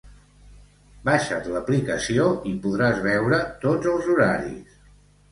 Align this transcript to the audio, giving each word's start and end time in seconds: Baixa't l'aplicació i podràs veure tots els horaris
Baixa't 1.09 1.49
l'aplicació 1.55 2.25
i 2.51 2.53
podràs 2.63 3.01
veure 3.09 3.39
tots 3.67 3.91
els 3.93 4.09
horaris 4.15 4.73